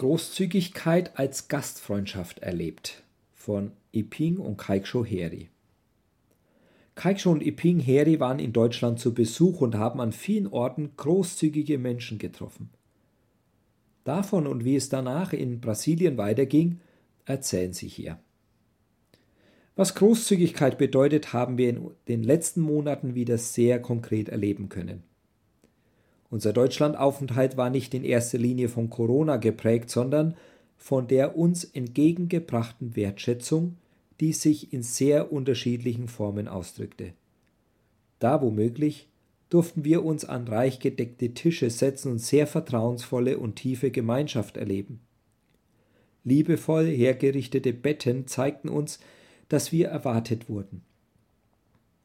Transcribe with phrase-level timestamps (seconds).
[0.00, 3.02] Großzügigkeit als Gastfreundschaft erlebt
[3.34, 5.50] von Iping und Kaiksho Heri.
[6.94, 11.76] Kaiksho und Iping Heri waren in Deutschland zu Besuch und haben an vielen Orten großzügige
[11.76, 12.70] Menschen getroffen.
[14.04, 16.80] Davon und wie es danach in Brasilien weiterging,
[17.26, 18.18] erzählen sie hier.
[19.76, 25.02] Was Großzügigkeit bedeutet, haben wir in den letzten Monaten wieder sehr konkret erleben können.
[26.30, 30.34] Unser Deutschlandaufenthalt war nicht in erster Linie von Corona geprägt, sondern
[30.76, 33.76] von der uns entgegengebrachten Wertschätzung,
[34.20, 37.12] die sich in sehr unterschiedlichen Formen ausdrückte.
[38.20, 39.08] Da womöglich
[39.48, 45.00] durften wir uns an reich gedeckte Tische setzen und sehr vertrauensvolle und tiefe Gemeinschaft erleben.
[46.22, 49.00] Liebevoll hergerichtete Betten zeigten uns,
[49.48, 50.82] dass wir erwartet wurden.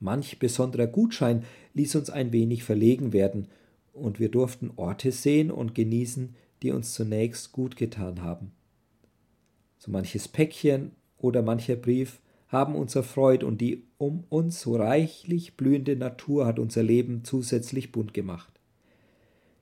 [0.00, 3.48] Manch besonderer Gutschein ließ uns ein wenig verlegen werden,
[3.94, 8.52] und wir durften Orte sehen und genießen, die uns zunächst gut getan haben.
[9.78, 15.56] So manches Päckchen oder mancher Brief haben uns erfreut und die um uns so reichlich
[15.56, 18.52] blühende Natur hat unser Leben zusätzlich bunt gemacht.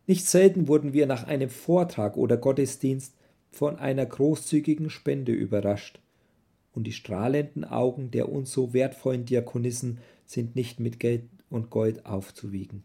[0.06, 3.14] Nicht selten wurden wir nach einem Vortrag oder Gottesdienst
[3.50, 6.00] von einer großzügigen Spende überrascht,
[6.74, 12.06] und die strahlenden Augen der uns so wertvollen Diakonissen sind nicht mit Geld und Gold
[12.06, 12.82] aufzuwiegen.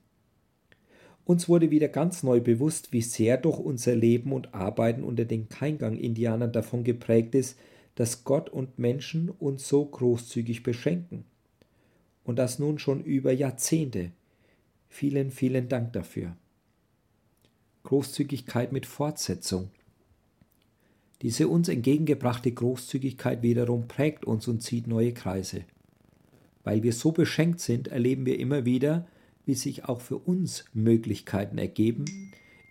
[1.28, 5.50] Uns wurde wieder ganz neu bewusst, wie sehr doch unser Leben und Arbeiten unter den
[5.50, 7.60] Keingang-Indianern davon geprägt ist,
[7.96, 11.26] dass Gott und Menschen uns so großzügig beschenken.
[12.24, 14.12] Und das nun schon über Jahrzehnte.
[14.88, 16.38] Vielen, vielen Dank dafür.
[17.84, 19.70] Großzügigkeit mit Fortsetzung.
[21.22, 25.66] Diese uns entgegengebrachte Großzügigkeit wiederum prägt uns und zieht neue Kreise.
[26.64, 29.06] Weil wir so beschenkt sind, erleben wir immer wieder,
[29.48, 32.06] wie sich auch für uns Möglichkeiten ergeben,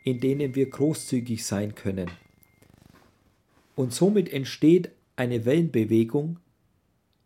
[0.04, 2.10] in denen wir großzügig sein können.
[3.74, 6.38] Und somit entsteht eine Wellenbewegung,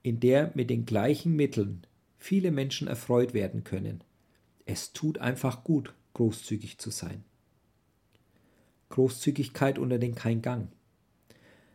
[0.02, 1.82] in der mit den gleichen Mitteln
[2.16, 4.02] viele Menschen erfreut werden können.
[4.66, 7.24] Es tut einfach gut, großzügig zu sein.
[8.88, 10.68] Großzügigkeit unter den Kein-Gang.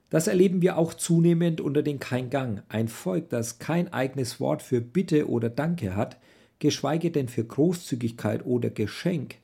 [0.09, 2.63] Das erleben wir auch zunehmend unter den Kein-Gang.
[2.69, 6.17] Ein Volk, das kein eigenes Wort für Bitte oder Danke hat,
[6.59, 9.35] geschweige denn für Großzügigkeit oder Geschenk,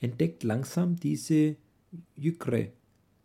[0.00, 1.56] entdeckt langsam diese
[2.16, 2.72] Jükre,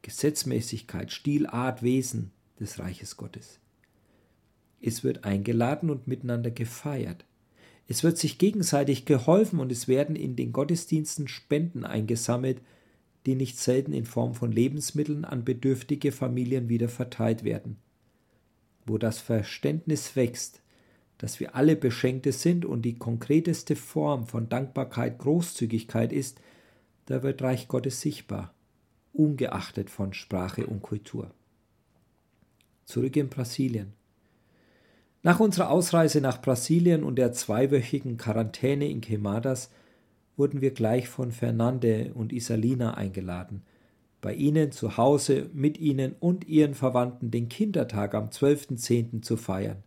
[0.01, 3.59] Gesetzmäßigkeit, Stil, Art, Wesen des Reiches Gottes.
[4.79, 7.25] Es wird eingeladen und miteinander gefeiert.
[7.87, 12.61] Es wird sich gegenseitig geholfen und es werden in den Gottesdiensten Spenden eingesammelt,
[13.25, 17.77] die nicht selten in Form von Lebensmitteln an bedürftige Familien wieder verteilt werden.
[18.85, 20.61] Wo das Verständnis wächst,
[21.17, 26.39] dass wir alle Beschenkte sind und die konkreteste Form von Dankbarkeit Großzügigkeit ist,
[27.07, 28.53] da wird Reich Gottes sichtbar,
[29.13, 31.31] ungeachtet von Sprache und Kultur.
[32.85, 33.93] Zurück in Brasilien.
[35.23, 39.71] Nach unserer Ausreise nach Brasilien und der zweiwöchigen Quarantäne in Quemadas
[40.37, 43.63] wurden wir gleich von Fernande und Isalina eingeladen,
[44.21, 49.21] bei ihnen zu Hause mit ihnen und ihren Verwandten den Kindertag am 12.10.
[49.21, 49.83] zu feiern.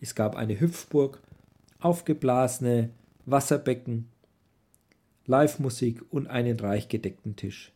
[0.00, 1.20] Es gab eine Hüpfburg,
[1.80, 2.90] aufgeblasene
[3.24, 4.08] Wasserbecken,
[5.26, 7.72] Live-Musik und einen reich gedeckten Tisch.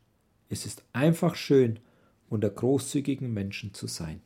[0.49, 1.81] Es ist einfach schön,
[2.29, 4.21] unter großzügigen Menschen zu sein.